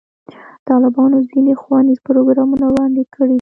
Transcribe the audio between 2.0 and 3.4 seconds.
پروګرامونه وړاندې کړي دي.